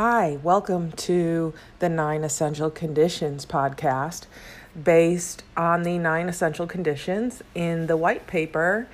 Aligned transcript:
Hi, 0.00 0.38
welcome 0.44 0.92
to 0.92 1.52
the 1.80 1.88
Nine 1.88 2.22
Essential 2.22 2.70
Conditions 2.70 3.44
podcast 3.44 4.26
based 4.80 5.42
on 5.56 5.82
the 5.82 5.98
nine 5.98 6.28
essential 6.28 6.68
conditions 6.68 7.42
in 7.52 7.88
the 7.88 7.96
white 7.96 8.28
paper 8.28 8.86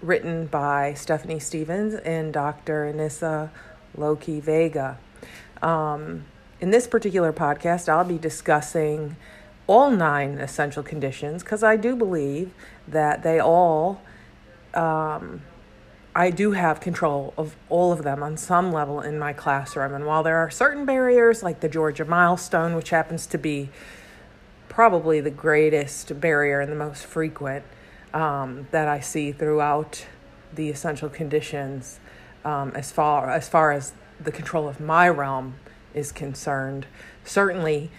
written 0.00 0.46
by 0.46 0.94
Stephanee 0.94 1.38
Stephens 1.38 1.92
and 1.96 2.32
Dr. 2.32 2.90
Anissa 2.90 3.50
Lokey-Vega. 3.94 4.96
Um, 5.60 6.24
in 6.62 6.70
this 6.70 6.86
particular 6.86 7.34
podcast, 7.34 7.90
I'll 7.90 8.02
be 8.02 8.16
discussing 8.16 9.16
all 9.66 9.90
nine 9.90 10.38
essential 10.38 10.82
conditions 10.82 11.42
because 11.42 11.62
I 11.62 11.76
do 11.76 11.94
believe 11.94 12.54
that 12.88 13.22
they 13.22 13.38
all 13.38 14.00
um, 14.72 15.42
I 16.14 16.30
do 16.30 16.52
have 16.52 16.80
control 16.80 17.32
of 17.38 17.56
all 17.70 17.90
of 17.90 18.02
them 18.02 18.22
on 18.22 18.36
some 18.36 18.70
level 18.70 19.00
in 19.00 19.18
my 19.18 19.32
classroom. 19.32 19.94
And 19.94 20.04
while 20.04 20.22
there 20.22 20.36
are 20.36 20.50
certain 20.50 20.84
barriers, 20.84 21.42
like 21.42 21.60
the 21.60 21.68
Georgia 21.68 22.04
milestone, 22.04 22.74
which 22.74 22.90
happens 22.90 23.26
to 23.28 23.38
be 23.38 23.70
probably 24.68 25.20
the 25.20 25.30
greatest 25.30 26.20
barrier 26.20 26.60
and 26.60 26.70
the 26.70 26.76
most 26.76 27.04
frequent 27.04 27.64
um, 28.12 28.66
that 28.72 28.88
I 28.88 29.00
see 29.00 29.32
throughout 29.32 30.06
the 30.54 30.68
essential 30.68 31.08
conditions, 31.08 31.98
um, 32.44 32.72
as 32.74 32.92
far 32.92 33.30
as 33.30 33.48
far 33.48 33.72
as 33.72 33.92
the 34.20 34.32
control 34.32 34.68
of 34.68 34.80
my 34.80 35.08
realm 35.08 35.54
is 35.94 36.12
concerned, 36.12 36.84
certainly 37.24 37.90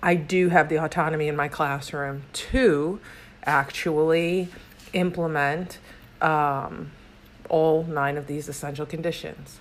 I 0.00 0.14
do 0.14 0.50
have 0.50 0.68
the 0.68 0.76
autonomy 0.76 1.26
in 1.26 1.34
my 1.34 1.48
classroom 1.48 2.24
to 2.32 3.00
actually 3.44 4.48
implement. 4.92 5.78
Um, 6.20 6.92
all 7.54 7.84
nine 7.84 8.16
of 8.16 8.26
these 8.26 8.48
essential 8.48 8.84
conditions. 8.84 9.60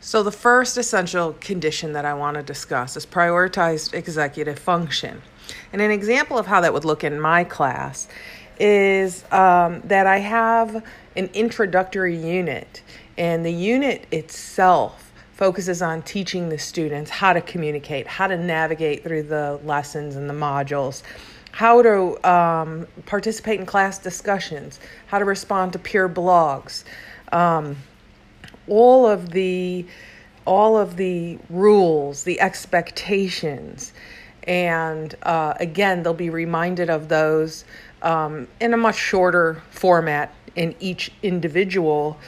So, 0.00 0.24
the 0.24 0.32
first 0.32 0.76
essential 0.76 1.34
condition 1.34 1.92
that 1.92 2.04
I 2.04 2.14
want 2.14 2.36
to 2.36 2.42
discuss 2.42 2.96
is 2.96 3.06
prioritized 3.06 3.94
executive 3.94 4.58
function. 4.58 5.22
And 5.72 5.80
an 5.80 5.92
example 5.92 6.38
of 6.38 6.46
how 6.46 6.60
that 6.62 6.72
would 6.72 6.84
look 6.84 7.04
in 7.04 7.20
my 7.20 7.44
class 7.44 8.08
is 8.58 9.24
um, 9.32 9.80
that 9.84 10.08
I 10.08 10.18
have 10.18 10.84
an 11.16 11.30
introductory 11.34 12.16
unit, 12.16 12.82
and 13.16 13.46
the 13.46 13.52
unit 13.52 14.06
itself 14.10 15.07
focuses 15.38 15.80
on 15.82 16.02
teaching 16.02 16.48
the 16.48 16.58
students 16.58 17.12
how 17.12 17.32
to 17.32 17.40
communicate, 17.40 18.08
how 18.08 18.26
to 18.26 18.36
navigate 18.36 19.04
through 19.04 19.22
the 19.22 19.60
lessons 19.62 20.16
and 20.16 20.28
the 20.28 20.34
modules, 20.34 21.04
how 21.52 21.80
to 21.80 22.28
um, 22.28 22.88
participate 23.06 23.60
in 23.60 23.64
class 23.64 24.00
discussions, 24.00 24.80
how 25.06 25.16
to 25.16 25.24
respond 25.24 25.72
to 25.72 25.78
peer 25.78 26.08
blogs, 26.08 26.82
um, 27.30 27.76
all 28.66 29.06
of 29.06 29.30
the 29.30 29.86
all 30.44 30.76
of 30.76 30.96
the 30.96 31.38
rules, 31.50 32.24
the 32.24 32.40
expectations, 32.40 33.92
and 34.42 35.14
uh, 35.22 35.54
again, 35.60 36.02
they'll 36.02 36.14
be 36.14 36.30
reminded 36.30 36.90
of 36.90 37.08
those 37.08 37.64
um, 38.02 38.48
in 38.60 38.74
a 38.74 38.76
much 38.76 38.96
shorter 38.96 39.62
format 39.70 40.34
in 40.56 40.74
each 40.80 41.12
individual 41.22 42.18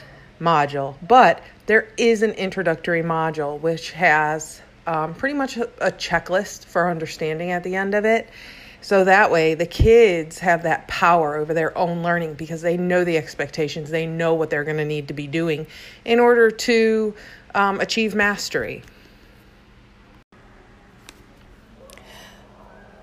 module. 0.40 0.94
But 1.08 1.42
there 1.70 1.86
is 1.96 2.24
an 2.24 2.32
introductory 2.32 3.00
module 3.00 3.60
which 3.60 3.92
has 3.92 4.60
um, 4.88 5.14
pretty 5.14 5.36
much 5.36 5.56
a, 5.56 5.68
a 5.80 5.92
checklist 5.92 6.64
for 6.64 6.90
understanding 6.90 7.52
at 7.52 7.62
the 7.62 7.76
end 7.76 7.94
of 7.94 8.04
it 8.04 8.28
so 8.82 9.04
that 9.04 9.30
way, 9.30 9.54
the 9.54 9.66
kids 9.66 10.38
have 10.38 10.62
that 10.62 10.88
power 10.88 11.36
over 11.36 11.52
their 11.52 11.76
own 11.76 12.02
learning 12.02 12.34
because 12.34 12.62
they 12.62 12.78
know 12.78 13.04
the 13.04 13.18
expectations, 13.18 13.90
they 13.90 14.06
know 14.06 14.34
what 14.34 14.48
they're 14.48 14.64
going 14.64 14.78
to 14.78 14.86
need 14.86 15.08
to 15.08 15.14
be 15.14 15.26
doing 15.26 15.66
in 16.04 16.18
order 16.18 16.50
to 16.50 17.14
um, 17.54 17.78
achieve 17.80 18.14
mastery. 18.14 18.82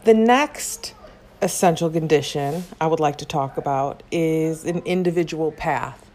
The 0.04 0.16
next 0.16 0.96
essential 1.44 1.92
condition 1.92 2.64
I 2.82 2.88
would 2.88 3.00
like 3.00 3.20
to 3.20 3.26
talk 3.26 3.58
about 3.58 4.02
is 4.12 4.66
an 4.66 4.80
individual 4.80 5.52
path. 5.52 6.07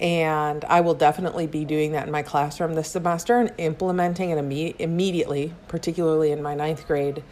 And 0.00 0.64
I 0.66 0.80
will 0.80 0.94
definitely 0.94 1.46
be 1.46 1.64
doing 1.64 1.92
that 1.92 2.06
in 2.06 2.12
my 2.12 2.22
classroom 2.22 2.74
this 2.74 2.88
semester 2.88 3.38
and 3.38 3.52
implementing 3.58 4.30
it 4.30 4.38
imme- 4.38 4.76
immediately, 4.78 5.54
particularly 5.66 6.30
in 6.30 6.40
my 6.40 6.54
ninth 6.54 6.86
grade 6.86 7.24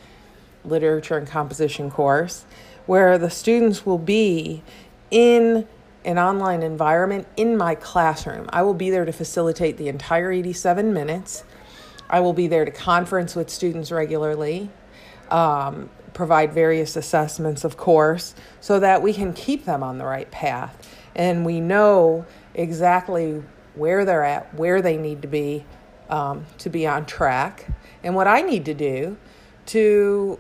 literature 0.65 1.17
and 1.17 1.29
composition 1.29 1.91
course 1.91 2.45
where 2.87 3.19
the 3.19 3.31
students 3.31 3.85
will 3.85 3.99
be 3.99 4.63
in 5.11 5.67
an 6.05 6.19
online 6.19 6.63
environment 6.63 7.27
in 7.37 7.57
my 7.57 7.75
classroom. 7.75 8.49
I 8.53 8.63
will 8.63 8.75
be 8.75 8.91
there 8.91 9.05
to 9.05 9.13
facilitate 9.13 9.77
the 9.77 9.89
entire 9.89 10.31
87 10.31 10.95
minutes. 10.95 11.45
I 12.09 12.21
will 12.21 12.33
be 12.33 12.47
there 12.47 12.65
to 12.65 12.71
conference 12.71 13.35
with 13.35 13.51
students 13.51 13.91
regularly, 13.91 14.71
um, 15.31 15.91
provide 16.15 16.53
various 16.53 16.95
assessments, 16.95 17.65
of 17.65 17.77
course, 17.77 18.35
so 18.61 18.79
that 18.79 19.03
we 19.03 19.13
can 19.13 19.33
keep 19.33 19.65
them 19.65 19.83
on 19.83 19.99
the 19.99 20.05
right 20.05 20.31
path. 20.31 20.89
And 21.17 21.45
we 21.45 21.61
know 21.61 22.25
exactly 22.57 23.43
where 23.75 24.05
they're 24.05 24.25
at, 24.25 24.53
where 24.55 24.83
they 24.83 24.97
need 24.97 25.23
to 25.23 25.29
be 25.29 25.65
um, 26.09 26.47
to 26.59 26.71
be 26.71 26.87
on 26.87 27.05
track, 27.05 27.67
and 28.03 28.15
what 28.15 28.27
I 28.27 28.41
need 28.41 28.65
to 28.67 28.75
do 28.75 29.17
to 29.67 30.39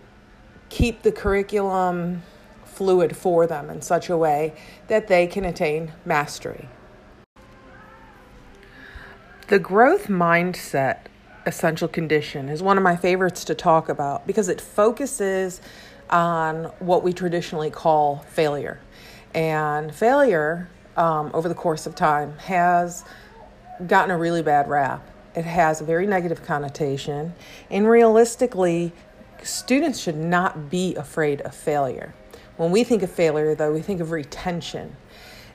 keep 0.69 1.03
the 1.03 1.13
curriculum 1.13 2.23
fluid 2.65 3.17
for 3.17 3.47
them 3.47 3.71
in 3.71 3.83
such 3.83 4.09
a 4.09 4.17
way 4.17 4.55
that 4.89 5.09
they 5.09 5.27
can 5.27 5.45
attain 5.45 5.93
mastery. 6.05 6.69
The 9.49 9.59
growth 9.59 10.09
mindset 10.09 11.07
essential 11.47 11.89
condition 11.89 12.49
is 12.49 12.63
one 12.63 12.77
of 12.77 12.83
my 12.83 12.97
favorites 12.97 13.45
to 13.45 13.55
talk 13.55 13.89
about 13.89 14.27
because 14.27 14.49
it 14.49 14.61
focuses 14.61 15.61
on 16.11 16.65
what 16.81 17.03
we 17.03 17.13
traditionally 17.13 17.71
call 17.71 18.19
failure. 18.29 18.81
And 19.35 19.95
failure 19.95 20.69
um, 20.97 21.31
over 21.35 21.49
the 21.49 21.55
course 21.55 21.87
of 21.87 21.95
time 21.95 22.37
has 22.39 23.05
gotten 23.87 24.11
a 24.11 24.19
really 24.19 24.43
bad 24.43 24.69
rap. 24.69 25.07
It 25.35 25.45
has 25.45 25.81
a 25.81 25.85
very 25.85 26.07
negative 26.07 26.43
connotation, 26.45 27.35
and 27.71 27.89
realistically, 27.89 28.93
students 29.43 29.99
should 29.99 30.17
not 30.17 30.71
be 30.71 30.95
afraid 30.95 31.43
of 31.43 31.55
failure. 31.55 32.15
When 32.57 32.71
we 32.71 32.85
think 32.85 33.03
of 33.03 33.11
failure, 33.11 33.55
though, 33.55 33.73
we 33.73 33.83
think 33.83 34.01
of 34.01 34.11
retention. 34.11 34.97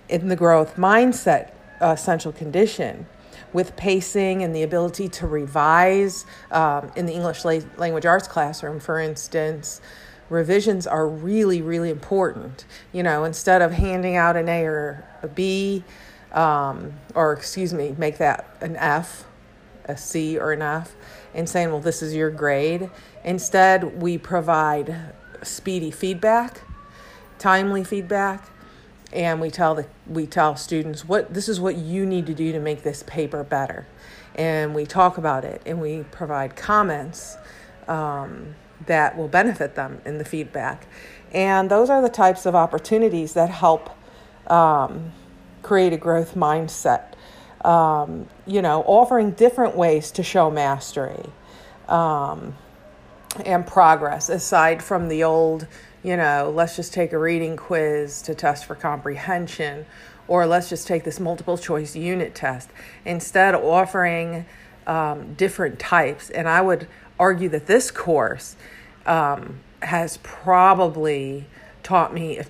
In 0.07 0.27
the 0.27 0.35
growth 0.35 0.75
mindset 0.75 1.51
essential 1.81 2.31
condition, 2.31 3.07
with 3.53 3.75
pacing 3.75 4.43
and 4.43 4.55
the 4.55 4.63
ability 4.63 5.09
to 5.09 5.27
revise 5.27 6.25
um, 6.51 6.91
in 6.95 7.05
the 7.05 7.13
English 7.13 7.43
la- 7.43 7.59
language 7.77 8.05
arts 8.05 8.27
classroom, 8.27 8.79
for 8.79 8.99
instance, 8.99 9.81
revisions 10.31 10.87
are 10.87 11.07
really, 11.07 11.61
really 11.61 11.89
important. 11.89 12.65
You 12.93 13.03
know, 13.03 13.25
instead 13.25 13.61
of 13.61 13.73
handing 13.73 14.15
out 14.15 14.35
an 14.37 14.47
A 14.49 14.63
or 14.63 15.05
a 15.21 15.27
B, 15.27 15.83
um, 16.31 16.93
or 17.13 17.33
excuse 17.33 17.73
me, 17.73 17.93
make 17.97 18.17
that 18.17 18.55
an 18.61 18.77
F, 18.77 19.25
a 19.85 19.97
C 19.97 20.39
or 20.39 20.53
an 20.53 20.61
F, 20.61 20.95
and 21.35 21.47
saying, 21.47 21.69
well, 21.69 21.81
this 21.81 22.01
is 22.01 22.15
your 22.15 22.31
grade. 22.31 22.89
Instead, 23.23 24.01
we 24.01 24.17
provide 24.17 25.13
speedy 25.43 25.91
feedback, 25.91 26.61
timely 27.37 27.83
feedback, 27.83 28.49
and 29.11 29.41
we 29.41 29.51
tell 29.51 29.75
the 29.75 29.85
we 30.07 30.25
tell 30.25 30.55
students 30.55 31.05
what 31.05 31.33
this 31.33 31.49
is 31.49 31.59
what 31.59 31.75
you 31.75 32.05
need 32.05 32.25
to 32.25 32.33
do 32.33 32.53
to 32.53 32.59
make 32.59 32.83
this 32.83 33.03
paper 33.03 33.43
better, 33.43 33.85
and 34.35 34.73
we 34.73 34.85
talk 34.85 35.17
about 35.17 35.43
it 35.43 35.61
and 35.65 35.81
we 35.81 36.05
provide 36.11 36.55
comments 36.55 37.35
um, 37.89 38.55
that 38.87 39.17
will 39.17 39.27
benefit 39.27 39.75
them 39.75 40.01
in 40.05 40.17
the 40.17 40.25
feedback, 40.25 40.87
and 41.31 41.69
those 41.69 41.89
are 41.89 42.01
the 42.01 42.09
types 42.09 42.45
of 42.45 42.55
opportunities 42.55 43.33
that 43.33 43.49
help 43.49 43.89
um, 44.47 45.11
create 45.61 45.93
a 45.93 45.97
growth 45.97 46.35
mindset 46.35 47.11
um, 47.65 48.27
you 48.45 48.61
know, 48.61 48.83
offering 48.83 49.31
different 49.31 49.75
ways 49.75 50.11
to 50.11 50.23
show 50.23 50.49
mastery 50.49 51.25
um, 51.87 52.55
and 53.45 53.65
progress 53.65 54.29
aside 54.29 54.83
from 54.83 55.07
the 55.07 55.23
old, 55.23 55.67
you 56.03 56.17
know, 56.17 56.51
let's 56.53 56.75
just 56.75 56.93
take 56.93 57.13
a 57.13 57.17
reading 57.17 57.55
quiz 57.55 58.21
to 58.23 58.35
test 58.35 58.65
for 58.65 58.75
comprehension 58.75 59.85
or 60.27 60.45
let's 60.45 60.69
just 60.69 60.87
take 60.87 61.03
this 61.03 61.19
multiple 61.19 61.57
choice 61.57 61.95
unit 61.95 62.33
test. 62.33 62.69
Instead, 63.05 63.53
offering 63.53 64.45
um, 64.87 65.33
different 65.35 65.77
types. 65.77 66.29
And 66.29 66.47
I 66.47 66.61
would 66.61 66.87
argue 67.21 67.47
that 67.47 67.67
this 67.67 67.91
course 67.91 68.55
um, 69.05 69.59
has 69.83 70.17
probably 70.23 71.45
taught 71.83 72.11
me 72.11 72.39
a 72.39 72.45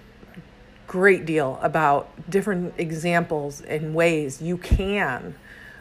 great 0.87 1.25
deal 1.25 1.59
about 1.61 2.09
different 2.29 2.73
examples 2.77 3.59
and 3.59 3.93
ways 3.93 4.41
you 4.41 4.57
can 4.57 5.35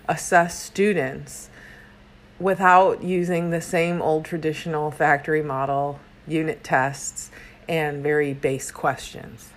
assess 0.09 0.61
students 0.61 1.51
without 2.41 3.01
using 3.01 3.51
the 3.51 3.61
same 3.61 4.03
old 4.03 4.25
traditional 4.25 4.91
factory 4.91 5.43
model 5.43 6.01
unit 6.27 6.65
tests 6.65 7.31
and 7.69 8.03
very 8.03 8.35
base 8.35 8.73
questions. 8.73 9.51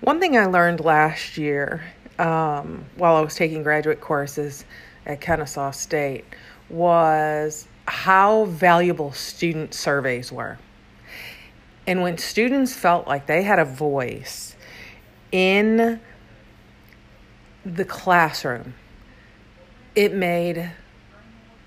One 0.00 0.18
thing 0.18 0.36
I 0.36 0.46
learned 0.46 0.80
last 0.80 1.36
year 1.38 1.84
um, 2.18 2.86
while 2.96 3.14
I 3.14 3.20
was 3.20 3.36
taking 3.36 3.62
graduate 3.62 4.00
courses 4.00 4.64
at 5.08 5.20
Kennesaw 5.20 5.72
State 5.72 6.24
was 6.68 7.66
how 7.86 8.44
valuable 8.44 9.12
student 9.12 9.74
surveys 9.74 10.30
were. 10.30 10.58
And 11.86 12.02
when 12.02 12.18
students 12.18 12.74
felt 12.74 13.08
like 13.08 13.26
they 13.26 13.42
had 13.42 13.58
a 13.58 13.64
voice 13.64 14.54
in 15.32 15.98
the 17.64 17.84
classroom, 17.86 18.74
it 19.94 20.12
made 20.12 20.70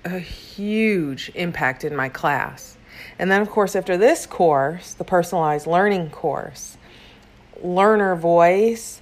a 0.05 0.19
huge 0.19 1.31
impact 1.33 1.83
in 1.83 1.95
my 1.95 2.07
class. 2.07 2.77
And 3.17 3.31
then, 3.31 3.41
of 3.41 3.49
course, 3.49 3.75
after 3.75 3.97
this 3.97 4.27
course, 4.27 4.93
the 4.93 5.03
personalized 5.03 5.65
learning 5.65 6.11
course, 6.11 6.77
learner 7.63 8.15
voice 8.15 9.01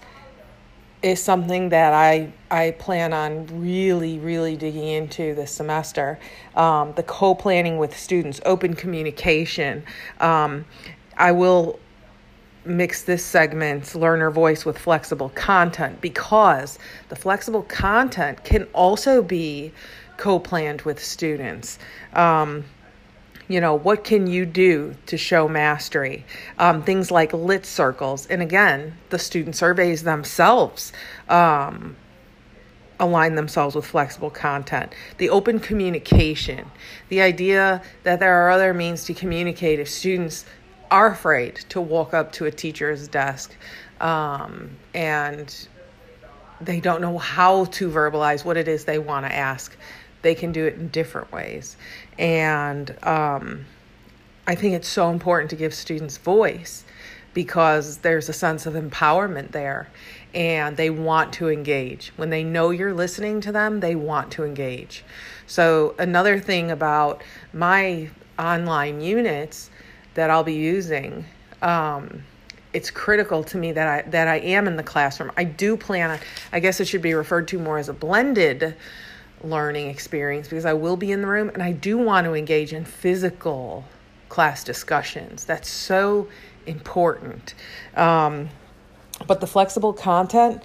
is 1.01 1.21
something 1.21 1.69
that 1.69 1.93
I 1.93 2.31
I 2.51 2.71
plan 2.71 3.13
on 3.13 3.47
really 3.61 4.19
really 4.19 4.55
digging 4.57 4.87
into 4.87 5.33
this 5.35 5.51
semester. 5.51 6.19
Um, 6.55 6.93
the 6.95 7.03
co-planning 7.03 7.77
with 7.77 7.97
students, 7.97 8.41
open 8.45 8.75
communication. 8.75 9.83
Um, 10.19 10.65
I 11.17 11.31
will 11.31 11.79
mix 12.65 13.03
this 13.03 13.25
segment's 13.25 13.95
learner 13.95 14.29
voice 14.29 14.65
with 14.65 14.77
flexible 14.77 15.29
content 15.29 16.01
because 16.01 16.77
the 17.07 17.15
flexible 17.15 17.63
content 17.63 18.43
can 18.43 18.63
also 18.73 19.21
be 19.21 19.71
co-planned 20.17 20.81
with 20.81 21.03
students. 21.03 21.79
Um, 22.13 22.65
you 23.49 23.59
know, 23.59 23.73
what 23.73 24.03
can 24.03 24.27
you 24.27 24.45
do 24.45 24.95
to 25.07 25.17
show 25.17 25.49
mastery? 25.49 26.23
Um, 26.59 26.83
things 26.83 27.09
like 27.09 27.33
lit 27.33 27.65
circles. 27.65 28.27
And 28.27 28.41
again, 28.41 28.95
the 29.09 29.17
student 29.17 29.55
surveys 29.55 30.03
themselves 30.03 30.93
um, 31.27 31.97
align 32.99 33.33
themselves 33.33 33.75
with 33.75 33.85
flexible 33.85 34.29
content. 34.29 34.93
The 35.17 35.29
open 35.31 35.59
communication, 35.59 36.69
the 37.09 37.21
idea 37.21 37.81
that 38.03 38.19
there 38.19 38.35
are 38.45 38.51
other 38.51 38.71
means 38.73 39.03
to 39.05 39.15
communicate 39.15 39.79
if 39.79 39.89
students 39.89 40.45
are 40.91 41.07
afraid 41.07 41.55
to 41.69 41.81
walk 41.81 42.13
up 42.13 42.31
to 42.33 42.45
a 42.45 42.51
teacher's 42.51 43.07
desk 43.07 43.55
um, 43.99 44.77
and 44.93 45.67
they 46.61 46.79
don't 46.79 47.01
know 47.01 47.17
how 47.17 47.65
to 47.65 47.89
verbalize 47.89 48.45
what 48.45 48.57
it 48.57 48.67
is 48.67 48.85
they 48.85 48.99
want 48.99 49.25
to 49.25 49.33
ask 49.33 49.75
they 50.21 50.35
can 50.35 50.51
do 50.51 50.65
it 50.65 50.75
in 50.75 50.89
different 50.89 51.31
ways. 51.31 51.77
And 52.19 52.95
um, 53.03 53.65
I 54.45 54.53
think 54.53 54.75
it's 54.75 54.89
so 54.89 55.09
important 55.09 55.49
to 55.51 55.55
give 55.55 55.73
students 55.73 56.17
voice 56.17 56.83
because 57.33 57.97
there's 57.99 58.27
a 58.27 58.33
sense 58.33 58.65
of 58.65 58.73
empowerment 58.73 59.51
there 59.51 59.87
and 60.33 60.75
they 60.77 60.89
want 60.89 61.33
to 61.33 61.49
engage. 61.49 62.11
When 62.17 62.29
they 62.29 62.43
know 62.43 62.69
you're 62.69 62.93
listening 62.93 63.41
to 63.41 63.51
them, 63.51 63.79
they 63.79 63.95
want 63.95 64.31
to 64.33 64.43
engage. 64.43 65.03
So, 65.47 65.95
another 65.97 66.39
thing 66.39 66.69
about 66.69 67.23
my 67.53 68.09
online 68.37 69.01
units 69.01 69.71
that 70.13 70.29
I'll 70.29 70.43
be 70.43 70.53
using. 70.53 71.25
Um, 71.61 72.23
it's 72.73 72.91
critical 72.91 73.43
to 73.45 73.57
me 73.57 73.71
that 73.71 73.87
I 73.87 74.09
that 74.09 74.27
I 74.27 74.37
am 74.39 74.67
in 74.67 74.75
the 74.75 74.83
classroom. 74.83 75.31
I 75.37 75.43
do 75.43 75.75
plan 75.75 76.19
I 76.51 76.59
guess 76.59 76.79
it 76.79 76.85
should 76.85 77.01
be 77.01 77.13
referred 77.13 77.47
to 77.49 77.59
more 77.59 77.79
as 77.79 77.89
a 77.89 77.93
blended 77.93 78.75
learning 79.43 79.89
experience 79.89 80.47
because 80.47 80.65
I 80.65 80.73
will 80.73 80.97
be 80.97 81.11
in 81.11 81.21
the 81.21 81.27
room 81.27 81.49
and 81.49 81.63
I 81.63 81.71
do 81.71 81.97
want 81.97 82.25
to 82.25 82.33
engage 82.33 82.73
in 82.73 82.85
physical 82.85 83.85
class 84.27 84.63
discussions. 84.63 85.45
That's 85.45 85.69
so 85.69 86.27
important. 86.65 87.55
Um, 87.95 88.49
but 89.27 89.41
the 89.41 89.47
flexible 89.47 89.93
content 89.93 90.63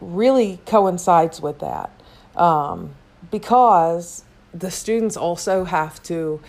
really 0.00 0.60
coincides 0.66 1.40
with 1.40 1.58
that 1.60 1.90
um, 2.36 2.94
because 3.30 4.24
the 4.52 4.70
students 4.70 5.16
also 5.16 5.64
have 5.64 6.02
to 6.04 6.40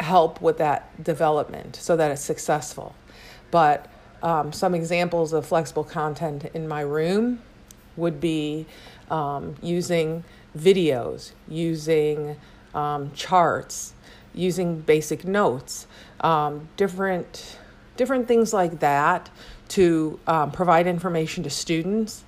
help 0.00 0.40
with 0.40 0.58
that 0.58 1.02
development 1.02 1.76
so 1.76 1.96
that 1.96 2.10
it's 2.10 2.22
successful. 2.22 2.94
But 3.50 3.88
um, 4.22 4.52
some 4.52 4.74
examples 4.74 5.32
of 5.32 5.46
flexible 5.46 5.84
content 5.84 6.46
in 6.54 6.68
my 6.68 6.80
room 6.80 7.40
would 7.96 8.20
be 8.20 8.66
um, 9.10 9.56
using 9.62 10.24
videos, 10.56 11.32
using 11.48 12.36
um, 12.74 13.12
charts, 13.12 13.94
using 14.34 14.80
basic 14.80 15.24
notes, 15.24 15.86
um, 16.20 16.68
different 16.76 17.58
different 17.96 18.26
things 18.26 18.54
like 18.54 18.80
that 18.80 19.28
to 19.68 20.18
um, 20.26 20.50
provide 20.50 20.86
information 20.86 21.44
to 21.44 21.50
students. 21.50 22.24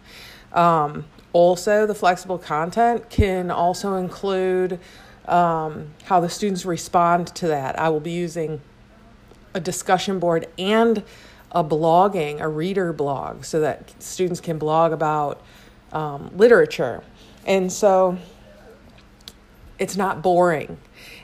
Um, 0.53 1.07
also, 1.33 1.87
the 1.87 1.95
flexible 1.95 2.39
content 2.39 3.09
can 3.11 3.51
also 3.51 3.97
include 3.97 4.79
um, 5.27 5.89
how 6.05 6.21
the 6.21 6.29
students 6.29 6.65
respond 6.65 7.29
to 7.37 7.49
that. 7.49 7.79
I 7.79 7.89
will 7.89 8.01
be 8.01 8.13
using 8.13 8.61
a 9.55 9.61
discussion 9.61 10.19
board 10.19 10.47
and 10.59 11.03
a 11.51 11.65
blogging, 11.65 12.41
a 12.41 12.49
reader 12.49 12.93
blog, 12.93 13.45
so 13.45 13.61
that 13.61 14.03
students 14.03 14.41
can 14.41 14.59
blog 14.59 14.93
about 14.93 15.41
um, 15.93 16.31
literature 16.37 17.03
and 17.47 17.73
so 17.73 18.19
it's 19.79 19.97
not 19.97 20.23
boring. 20.23 20.79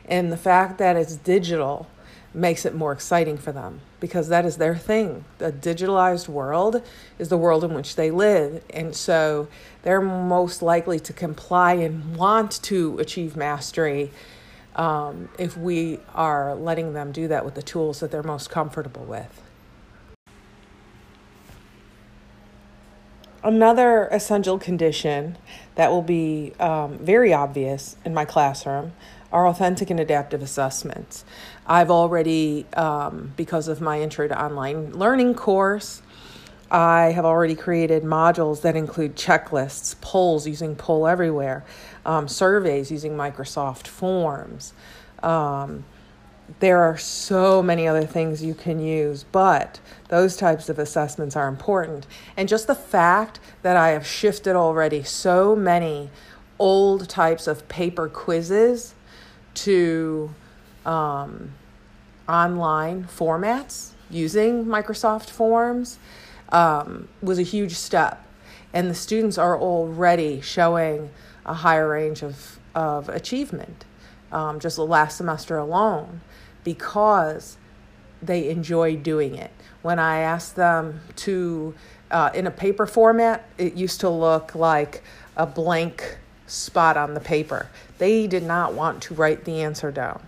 And 0.07 0.33
the 0.33 0.37
fact 0.37 0.79
that 0.79 0.97
it's 0.97 1.17
digital 1.17 1.89
makes 2.33 2.65
it 2.65 2.75
more 2.75 2.93
exciting 2.93 3.37
for 3.37 3.53
them 3.53 3.81
because 3.99 4.29
that 4.29 4.45
is 4.45 4.57
their 4.57 4.77
thing. 4.77 5.25
The 5.39 5.53
digitalized 5.53 6.29
world 6.29 6.83
is 7.19 7.29
the 7.29 7.37
world 7.37 7.65
in 7.65 7.75
which 7.75 7.97
they 7.97 8.11
live. 8.11 8.63
And 8.71 8.95
so 8.95 9.49
they're 9.83 10.01
most 10.01 10.63
likely 10.63 11.01
to 11.01 11.13
comply 11.13 11.75
and 11.75 12.17
want 12.17 12.63
to 12.65 12.99
achieve 12.99 13.37
mastery 13.37 14.11
um, 14.77 15.29
if 15.39 15.57
we 15.57 15.99
are 16.15 16.55
letting 16.55 16.93
them 16.93 17.13
do 17.13 17.29
that 17.29 17.45
with 17.45 17.55
the 17.55 17.63
tools 17.63 18.01
that 18.01 18.11
they're 18.11 18.23
most 18.23 18.51
comfortable 18.51 19.05
with. 19.05 19.43
Another 23.43 24.07
essential 24.09 24.59
condition 24.59 25.39
that 25.75 25.91
will 25.91 26.03
be 26.03 26.53
um, 26.61 26.99
very 26.99 27.33
obvious 27.33 27.97
in 28.05 28.13
my 28.13 28.27
classroom 28.27 28.93
are 29.33 29.47
authentic 29.47 29.89
and 29.89 29.99
adaptive 29.99 30.43
assessments. 30.43 31.25
I've 31.67 31.91
already, 31.91 32.67
um, 32.75 33.33
because 33.37 33.69
of 33.69 33.81
my 33.81 34.01
intro 34.03 34.29
to 34.29 34.43
online 34.43 34.93
learning 34.93 35.35
course, 35.35 36.03
I 36.71 37.13
have 37.13 37.25
already 37.25 37.55
created 37.55 38.03
modules 38.03 38.61
that 38.63 38.77
include 38.77 39.17
checklists, 39.17 39.99
polls 40.01 40.47
using 40.47 40.77
Poll 40.77 41.07
Everywhere, 41.07 41.65
um, 42.05 42.29
surveys 42.29 42.93
using 42.93 43.17
Microsoft 43.17 43.87
Forms. 43.87 44.73
Um, 45.23 45.85
there 46.59 46.83
are 46.83 46.99
so 46.99 47.63
many 47.63 47.87
other 47.87 48.05
things 48.05 48.43
you 48.43 48.55
can 48.55 48.81
use, 48.81 49.25
but 49.25 49.81
those 50.09 50.37
types 50.37 50.69
of 50.69 50.79
assessments 50.79 51.37
are 51.37 51.49
important. 51.49 52.07
And 52.37 52.49
just 52.49 52.67
the 52.67 52.75
fact 52.75 53.39
that 53.63 53.77
I 53.77 53.91
have 53.91 54.07
shifted 54.07 54.57
already 54.57 55.03
so 55.03 55.55
many 55.55 56.11
old 56.59 57.09
types 57.09 57.47
of 57.47 57.69
paper 57.69 58.09
quizzes 58.09 58.95
to 59.55 60.35
um, 60.85 61.53
online 62.29 63.05
formats 63.05 63.93
using 64.11 64.65
Microsoft 64.65 65.31
Forms 65.31 65.99
um, 66.51 67.09
was 67.23 67.39
a 67.39 67.43
huge 67.43 67.75
step. 67.75 68.27
And 68.73 68.91
the 68.91 68.95
students 68.95 69.39
are 69.39 69.59
already 69.59 70.41
showing 70.41 71.11
a 71.47 71.55
higher 71.55 71.89
range 71.89 72.23
of, 72.23 72.59
of 72.75 73.09
achievement 73.09 73.85
um, 74.33 74.61
just 74.61 74.77
the 74.77 74.87
last 74.87 75.17
semester 75.17 75.59
alone 75.59 76.21
because 76.65 77.57
they 78.23 78.49
enjoy 78.49 78.97
doing 78.97 79.35
it. 79.35 79.51
When 79.83 79.99
I 79.99 80.19
asked 80.19 80.57
them 80.57 81.01
to, 81.17 81.75
uh, 82.11 82.31
in 82.35 82.47
a 82.47 82.51
paper 82.51 82.87
format, 82.87 83.49
it 83.57 83.75
used 83.75 84.01
to 84.01 84.11
look 84.11 84.55
like 84.55 85.03
a 85.37 85.47
blank 85.47 86.19
spot 86.47 86.97
on 86.97 87.15
the 87.15 87.21
paper. 87.21 87.69
They 87.99 88.27
did 88.27 88.43
not 88.43 88.75
want 88.75 89.03
to 89.05 89.15
write 89.15 89.45
the 89.45 89.63
answer 89.63 89.91
down. 89.91 90.27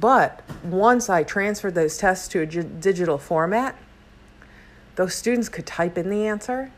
But 0.00 0.42
once 0.64 1.08
I 1.08 1.22
transferred 1.22 1.74
those 1.74 1.98
tests 1.98 2.26
to 2.28 2.40
a 2.40 2.46
g- 2.46 2.62
digital 2.62 3.18
format, 3.18 3.76
those 4.96 5.14
students 5.14 5.48
could 5.48 5.66
type 5.66 5.98
in 5.98 6.08
the 6.08 6.26
answer 6.26 6.72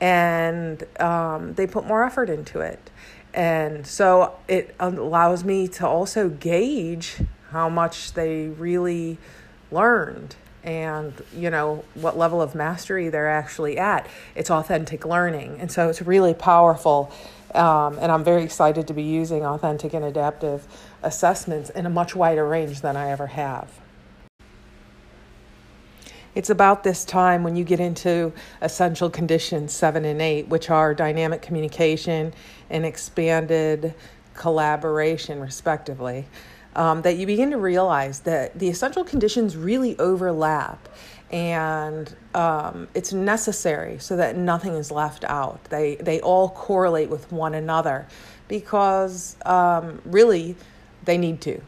and 0.00 0.84
um, 1.00 1.54
they 1.54 1.66
put 1.66 1.86
more 1.86 2.04
effort 2.04 2.30
into 2.30 2.60
it. 2.60 2.90
And 3.34 3.86
so 3.86 4.36
it 4.48 4.74
allows 4.78 5.44
me 5.44 5.68
to 5.68 5.86
also 5.86 6.28
gauge 6.28 7.16
how 7.50 7.68
much 7.68 8.12
they 8.14 8.48
really 8.48 9.18
learned 9.70 10.36
and 10.64 11.14
you 11.34 11.50
know 11.50 11.84
what 11.94 12.18
level 12.18 12.42
of 12.42 12.54
mastery 12.54 13.08
they're 13.08 13.28
actually 13.28 13.78
at. 13.78 14.06
It's 14.34 14.50
authentic 14.50 15.06
learning. 15.06 15.58
And 15.60 15.70
so 15.70 15.88
it's 15.88 16.02
really 16.02 16.34
powerful 16.34 17.12
um, 17.54 17.98
and 17.98 18.12
i'm 18.12 18.24
very 18.24 18.42
excited 18.42 18.86
to 18.86 18.92
be 18.92 19.02
using 19.02 19.44
authentic 19.44 19.94
and 19.94 20.04
adaptive 20.04 20.66
assessments 21.02 21.70
in 21.70 21.86
a 21.86 21.90
much 21.90 22.14
wider 22.14 22.46
range 22.46 22.82
than 22.82 22.96
i 22.96 23.10
ever 23.10 23.26
have. 23.26 23.70
It's 26.34 26.50
about 26.50 26.84
this 26.84 27.04
time 27.04 27.42
when 27.42 27.56
you 27.56 27.64
get 27.64 27.80
into 27.80 28.32
essential 28.62 29.10
conditions 29.10 29.72
seven 29.72 30.04
and 30.04 30.22
eight, 30.22 30.46
which 30.46 30.70
are 30.70 30.94
dynamic 30.94 31.42
communication 31.42 32.32
and 32.70 32.84
expanded 32.84 33.94
collaboration, 34.34 35.40
respectively, 35.40 36.26
um, 36.76 37.02
that 37.02 37.16
you 37.16 37.26
begin 37.26 37.50
to 37.50 37.58
realize 37.58 38.20
that 38.20 38.58
the 38.58 38.68
essential 38.68 39.04
conditions 39.04 39.56
really 39.56 39.98
overlap 39.98 40.88
and 41.30 42.14
um, 42.34 42.88
it's 42.94 43.12
necessary 43.12 43.98
so 43.98 44.16
that 44.16 44.36
nothing 44.36 44.74
is 44.74 44.90
left 44.90 45.24
out. 45.24 45.62
They, 45.64 45.96
they 45.96 46.20
all 46.20 46.50
correlate 46.50 47.10
with 47.10 47.30
one 47.30 47.54
another 47.54 48.06
because 48.48 49.36
um, 49.44 50.00
really 50.06 50.56
they 51.04 51.18
need 51.18 51.40
to. 51.42 51.60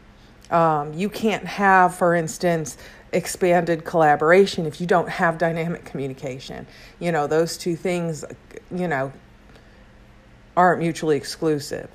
Um, 0.49 0.93
you 0.93 1.09
can't 1.09 1.45
have, 1.45 1.95
for 1.95 2.15
instance, 2.15 2.77
expanded 3.13 3.85
collaboration 3.85 4.65
if 4.65 4.81
you 4.81 4.87
don't 4.87 5.09
have 5.09 5.37
dynamic 5.37 5.85
communication. 5.85 6.65
You 6.99 7.11
know, 7.11 7.27
those 7.27 7.57
two 7.57 7.75
things, 7.75 8.25
you 8.73 8.87
know, 8.87 9.13
aren't 10.57 10.79
mutually 10.79 11.17
exclusive. 11.17 11.89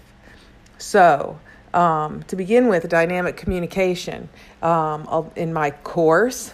So, 0.78 1.38
um, 1.76 2.22
to 2.24 2.36
begin 2.36 2.68
with, 2.68 2.88
dynamic 2.88 3.36
communication. 3.36 4.28
Um, 4.62 5.30
in 5.36 5.52
my 5.52 5.70
course, 5.70 6.52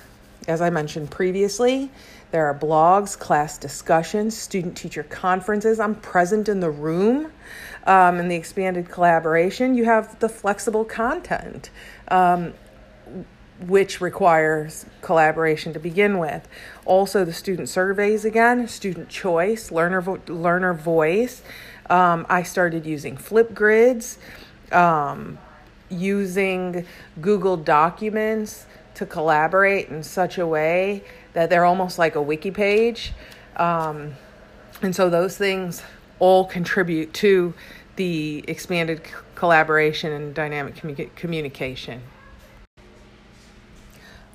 as 0.49 0.61
I 0.61 0.69
mentioned 0.69 1.11
previously, 1.11 1.91
there 2.33 2.47
are 2.47 2.59
blogs, 2.59 3.17
class 3.17 3.57
discussions, 3.57 4.37
student 4.37 4.77
teacher 4.77 5.05
conferences. 5.05 5.79
I'm 5.79 5.95
present 5.95 6.49
in 6.49 6.61
the 6.61 6.71
room 6.71 7.31
um, 7.87 8.19
in 8.19 8.29
the 8.29 8.35
expanded 8.35 8.91
collaboration. 8.91 9.75
You 9.75 9.85
have 9.85 10.19
the 10.19 10.29
flexible 10.29 10.85
content, 10.85 11.71
um, 12.09 12.55
which 13.61 14.01
requires 14.01 14.87
collaboration 15.03 15.73
to 15.75 15.79
begin 15.79 16.19
with. 16.19 16.49
Also, 16.85 17.25
the 17.25 17.33
student 17.33 17.69
surveys 17.69 18.25
again, 18.25 18.67
student 18.67 19.09
choice, 19.09 19.71
learner, 19.71 20.01
vo- 20.01 20.21
learner 20.27 20.75
voice. 20.75 21.43
Um, 21.91 22.27
I 22.29 22.43
started 22.43 22.87
using 22.87 23.17
Flipgrids, 23.17 24.17
um, 24.73 25.39
using 25.91 26.87
Google 27.21 27.57
Documents 27.57 28.67
to 28.95 29.07
collaborate 29.07 29.89
in 29.89 30.03
such 30.03 30.39
a 30.39 30.47
way 30.47 31.03
that 31.33 31.51
they're 31.51 31.65
almost 31.65 31.99
like 31.99 32.15
a 32.15 32.23
wiki 32.23 32.51
page. 32.51 33.13
Um, 33.57 34.15
and 34.83 34.95
so 34.95 35.09
those 35.09 35.37
things 35.37 35.83
all 36.19 36.45
contribute 36.45 37.13
to 37.15 37.55
the 37.97 38.45
expanded 38.49 39.07
c- 39.07 39.13
collaboration 39.35 40.13
and 40.13 40.35
dynamic 40.35 40.75
commu- 40.77 41.15
communication. 41.17 42.03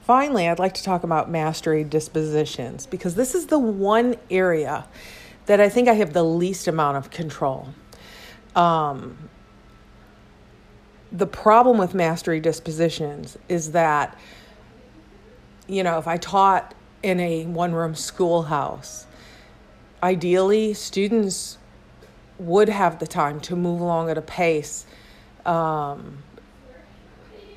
Finally, 0.02 0.48
I'd 0.48 0.60
like 0.60 0.74
to 0.76 0.84
talk 0.84 1.04
about 1.04 1.30
mastery 1.30 1.84
dispositions 1.84 2.86
because 2.86 3.16
this 3.16 3.36
is 3.36 3.48
the 3.48 3.60
one 3.60 4.16
area 4.32 4.86
that 5.48 5.60
I 5.60 5.70
think 5.70 5.90
I 5.90 5.94
have 5.94 6.14
the 6.14 6.24
least 6.24 6.68
amount 6.68 6.98
of 6.98 7.10
control. 7.10 7.70
Um, 8.56 9.30
the 11.12 11.28
problem 11.28 11.78
with 11.78 11.94
mastery 11.94 12.40
dispositions 12.40 13.38
is 13.48 13.72
that 13.72 14.18
you 15.68 15.84
know, 15.84 15.98
if 15.98 16.08
I 16.08 16.18
taught 16.18 16.74
in 17.04 17.20
a 17.20 17.46
one 17.46 17.74
room 17.74 17.94
schoolhouse, 17.94 19.06
ideally 20.02 20.74
students 20.74 21.58
would 22.40 22.70
have 22.70 23.00
the 23.00 23.08
time 23.08 23.40
to 23.42 23.56
move 23.56 23.82
along 23.82 24.10
at 24.10 24.18
a 24.18 24.22
pace 24.22 24.86
um, 25.46 26.24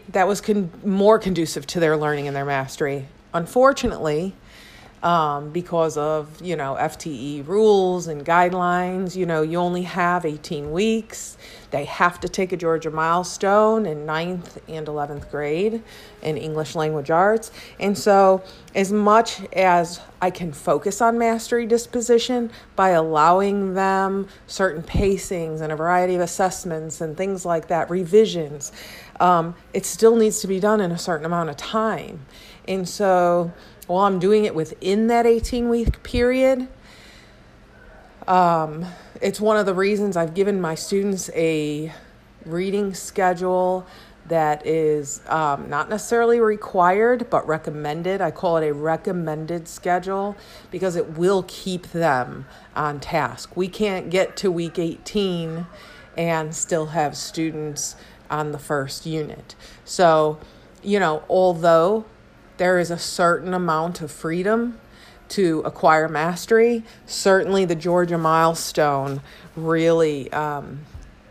that 0.09 0.27
was 0.27 0.41
con- 0.41 0.71
more 0.85 1.19
conducive 1.19 1.67
to 1.69 1.81
their 1.81 1.97
learning 1.97 2.27
and 2.27 2.35
their 2.35 2.45
mastery. 2.45 3.07
Unfortunately, 3.33 4.35
um, 5.03 5.51
because 5.51 5.97
of 5.97 6.41
you 6.43 6.57
know 6.57 6.77
FTE 6.79 7.47
rules 7.47 8.07
and 8.07 8.25
guidelines. 8.25 9.17
You 9.17 9.27
know, 9.27 9.43
you 9.43 9.59
only 9.59 9.83
have 9.83 10.25
18 10.25 10.71
weeks. 10.71 11.37
They 11.71 11.85
have 11.85 12.19
to 12.21 12.29
take 12.29 12.53
a 12.53 12.57
Georgia 12.57 12.91
milestone 12.91 13.87
in 13.87 14.05
ninth 14.05 14.59
and 14.69 14.87
11th 14.89 15.31
grade 15.31 15.83
in 16.21 16.37
English 16.37 16.75
language 16.75 17.11
arts. 17.11 17.53
And 17.79 17.97
so, 17.97 18.43
as 18.75 18.93
much 18.93 19.43
as 19.53 20.01
I 20.21 20.31
can 20.31 20.53
focus 20.53 21.01
on 21.01 21.17
mastery 21.19 21.67
disposition 21.67 22.51
by 22.75 22.91
allowing 22.91 23.75
them 23.75 24.27
certain 24.47 24.83
pacings 24.83 25.61
and 25.61 25.73
a 25.73 25.77
variety 25.77 26.17
of 26.17 26.21
assessments 26.21 27.01
and 27.01 27.17
things 27.17 27.45
like 27.45 27.69
that, 27.69 27.89
revisions, 27.89 28.73
um, 29.21 29.55
it 29.73 29.87
still 29.87 30.17
needs 30.17 30.41
to 30.41 30.49
be 30.49 30.59
done 30.59 30.81
in 30.81 30.91
a 30.91 30.99
certain 30.99 31.25
amount 31.25 31.51
of 31.51 31.57
time. 31.57 32.27
And 32.67 32.89
so, 32.89 33.53
while 33.91 34.07
I'm 34.07 34.21
doing 34.21 34.45
it 34.45 34.55
within 34.55 35.09
that 35.09 35.27
18 35.27 35.69
week 35.69 36.05
period, 36.05 36.69
um, 38.29 38.87
it's 39.21 39.41
one 39.41 39.57
of 39.57 39.67
the 39.67 39.75
reasons 39.75 40.17
I've 40.17 40.33
given 40.33 40.61
my 40.61 40.77
students 40.77 41.29
a 41.35 41.93
reading 42.47 42.95
schedule 42.95 43.85
that 44.29 44.65
is 44.65 45.21
um, 45.27 45.69
not 45.69 45.91
necessarily 45.91 46.39
required 46.39 47.29
but 47.31 47.45
recommended. 47.49 48.21
I 48.21 48.31
call 48.31 48.59
it 48.59 48.69
a 48.69 48.73
recommended 48.73 49.67
schedule 49.67 50.37
because 50.71 50.95
it 50.95 51.19
will 51.19 51.45
keep 51.49 51.89
them 51.89 52.47
on 52.77 53.01
task. 53.01 53.57
We 53.57 53.67
can't 53.67 54.09
get 54.09 54.37
to 54.37 54.53
week 54.53 54.79
18 54.79 55.67
and 56.17 56.55
still 56.55 56.87
have 56.87 57.17
students 57.17 57.97
on 58.31 58.53
the 58.53 58.59
first 58.61 59.05
unit. 59.05 59.57
So, 59.85 60.39
you 60.81 61.01
know, 61.01 61.25
although 61.29 62.05
there 62.61 62.79
is 62.79 62.91
a 62.91 62.99
certain 62.99 63.55
amount 63.55 64.03
of 64.03 64.13
freedom 64.13 64.79
to 65.31 65.61
acquire 65.61 66.09
mastery. 66.09 66.85
Certainly, 67.07 67.65
the 67.65 67.75
Georgia 67.75 68.19
milestone 68.19 69.23
really 69.57 70.31
um, 70.31 70.81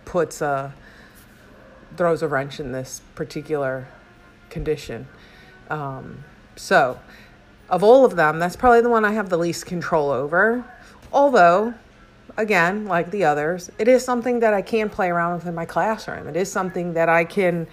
puts 0.06 0.42
a 0.42 0.74
throws 1.96 2.24
a 2.24 2.28
wrench 2.28 2.60
in 2.60 2.72
this 2.72 3.02
particular 3.14 3.88
condition. 4.50 5.08
Um, 5.70 6.24
so, 6.56 7.00
of 7.70 7.84
all 7.84 8.06
of 8.06 8.16
them, 8.16 8.40
that's 8.40 8.56
probably 8.56 8.82
the 8.82 8.90
one 8.90 9.06
I 9.06 9.12
have 9.12 9.30
the 9.30 9.38
least 9.38 9.68
control 9.68 10.10
over. 10.10 10.66
Although, 11.14 11.76
again, 12.38 12.86
like 12.86 13.12
the 13.12 13.26
others, 13.26 13.70
it 13.78 13.88
is 13.88 14.04
something 14.04 14.40
that 14.40 14.56
I 14.56 14.64
can 14.64 14.90
play 14.90 15.10
around 15.10 15.36
with 15.36 15.46
in 15.46 15.54
my 15.54 15.66
classroom. 15.66 16.28
It 16.28 16.36
is 16.36 16.52
something 16.52 16.94
that 16.94 17.08
I 17.08 17.24
can, 17.24 17.68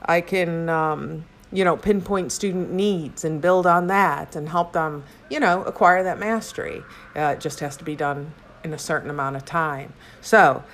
I 0.00 0.22
can. 0.22 0.70
Um, 0.70 1.26
you 1.54 1.64
know, 1.64 1.76
pinpoint 1.76 2.32
student 2.32 2.72
needs 2.72 3.24
and 3.24 3.40
build 3.40 3.64
on 3.64 3.86
that 3.86 4.34
and 4.34 4.48
help 4.48 4.72
them, 4.72 5.04
you 5.30 5.38
know, 5.38 5.62
acquire 5.62 6.02
that 6.02 6.18
mastery. 6.18 6.82
Uh, 7.14 7.34
it 7.36 7.40
just 7.40 7.60
has 7.60 7.76
to 7.76 7.84
be 7.84 7.94
done 7.94 8.34
in 8.64 8.74
a 8.74 8.78
certain 8.78 9.08
amount 9.08 9.36
of 9.36 9.44
time. 9.44 9.92
So, 10.20 10.64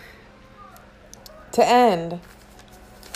to 1.53 1.67
end, 1.67 2.19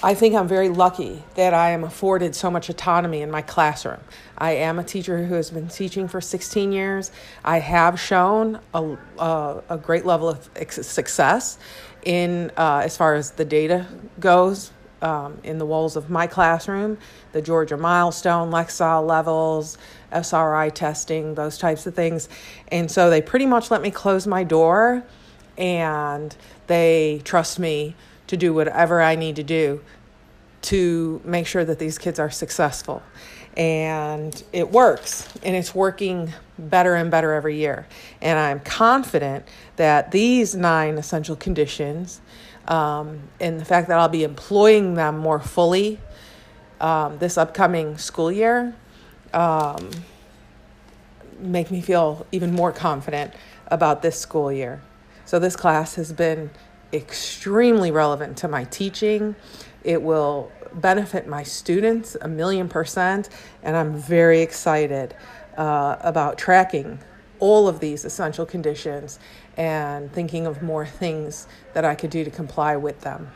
I 0.02 0.12
think 0.12 0.34
I'm 0.34 0.46
very 0.46 0.68
lucky 0.68 1.22
that 1.36 1.54
I 1.54 1.70
am 1.70 1.84
afforded 1.84 2.34
so 2.34 2.50
much 2.50 2.68
autonomy 2.68 3.22
in 3.22 3.30
my 3.30 3.40
classroom. 3.40 4.00
I 4.36 4.52
am 4.52 4.78
a 4.78 4.84
teacher 4.84 5.24
who 5.24 5.32
has 5.32 5.50
been 5.50 5.68
teaching 5.68 6.06
for 6.06 6.20
16 6.20 6.70
years. 6.70 7.10
I 7.42 7.60
have 7.60 7.98
shown 7.98 8.60
a, 8.74 8.98
a, 9.18 9.62
a 9.70 9.78
great 9.78 10.04
level 10.04 10.28
of 10.28 10.50
success 10.68 11.56
in 12.04 12.50
uh, 12.58 12.82
as 12.84 12.98
far 12.98 13.14
as 13.14 13.30
the 13.30 13.46
data 13.46 13.86
goes 14.20 14.70
um, 15.02 15.38
in 15.44 15.58
the 15.58 15.66
walls 15.66 15.96
of 15.96 16.10
my 16.10 16.26
classroom 16.26 16.98
the 17.32 17.42
Georgia 17.42 17.76
milestone, 17.76 18.50
Lexile 18.50 19.04
levels, 19.06 19.76
SRI 20.12 20.70
testing, 20.70 21.34
those 21.34 21.58
types 21.58 21.86
of 21.86 21.94
things. 21.94 22.28
And 22.68 22.88
so 22.88 23.10
they 23.10 23.20
pretty 23.20 23.46
much 23.46 23.70
let 23.72 23.82
me 23.82 23.90
close 23.90 24.26
my 24.26 24.44
door 24.44 25.02
and 25.58 26.36
they 26.68 27.20
trust 27.24 27.58
me 27.58 27.96
to 28.28 28.36
do 28.36 28.54
whatever 28.54 29.00
I 29.02 29.16
need 29.16 29.36
to 29.36 29.42
do 29.42 29.82
to 30.62 31.20
make 31.24 31.46
sure 31.46 31.64
that 31.64 31.78
these 31.78 31.98
kids 31.98 32.18
are 32.18 32.30
successful. 32.30 33.02
And 33.56 34.42
it 34.52 34.70
works, 34.70 35.28
and 35.44 35.54
it's 35.54 35.74
working 35.74 36.32
better 36.58 36.94
and 36.94 37.10
better 37.10 37.32
every 37.32 37.56
year. 37.56 37.86
And 38.20 38.38
I'm 38.38 38.60
confident 38.60 39.46
that 39.76 40.10
these 40.10 40.54
nine 40.54 40.98
essential 40.98 41.36
conditions 41.36 42.20
um, 42.68 43.20
and 43.40 43.60
the 43.60 43.64
fact 43.64 43.88
that 43.88 43.98
I'll 43.98 44.08
be 44.08 44.24
employing 44.24 44.94
them 44.94 45.18
more 45.18 45.40
fully 45.40 46.00
um, 46.80 47.18
this 47.18 47.38
upcoming 47.38 47.98
school 47.98 48.30
year 48.30 48.74
um, 49.32 49.90
make 51.38 51.70
me 51.70 51.80
feel 51.80 52.26
even 52.32 52.52
more 52.52 52.72
confident 52.72 53.32
about 53.68 54.02
this 54.02 54.18
school 54.18 54.52
year. 54.52 54.82
So, 55.24 55.38
this 55.38 55.56
class 55.56 55.94
has 55.94 56.12
been 56.12 56.50
extremely 56.92 57.90
relevant 57.90 58.36
to 58.38 58.48
my 58.48 58.64
teaching. 58.64 59.34
It 59.82 60.02
will 60.02 60.52
benefit 60.74 61.26
my 61.26 61.42
students 61.42 62.16
a 62.20 62.28
million 62.28 62.68
percent, 62.68 63.30
and 63.62 63.76
I'm 63.76 63.94
very 63.94 64.40
excited 64.42 65.14
uh, 65.56 65.96
about 66.00 66.38
tracking 66.38 66.98
all 67.40 67.68
of 67.68 67.80
these 67.80 68.04
essential 68.04 68.46
conditions 68.46 69.18
and 69.56 70.12
thinking 70.12 70.46
of 70.46 70.62
more 70.62 70.86
things 70.86 71.46
that 71.72 71.84
I 71.84 71.94
could 71.94 72.10
do 72.10 72.24
to 72.24 72.30
comply 72.30 72.76
with 72.76 73.00
them. 73.00 73.30